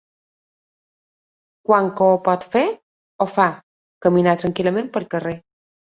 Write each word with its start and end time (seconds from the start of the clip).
Quan 1.69 1.91
que 1.99 2.07
ho 2.13 2.17
pot 2.29 2.47
fer, 2.55 2.63
ho 3.21 3.27
fa, 3.35 3.47
caminar 4.07 4.35
tranquil·lament 4.45 4.91
pel 4.97 5.07
carrer. 5.17 5.37